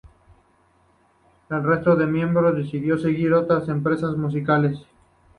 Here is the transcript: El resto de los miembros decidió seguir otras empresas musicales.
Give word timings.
El 1.51 1.63
resto 1.63 1.95
de 1.95 2.05
los 2.05 2.09
miembros 2.11 2.55
decidió 2.57 2.97
seguir 2.97 3.33
otras 3.33 3.69
empresas 3.69 4.17
musicales. 4.17 4.81